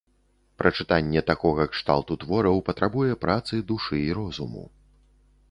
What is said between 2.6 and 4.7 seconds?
патрабуе працы душы і роздуму.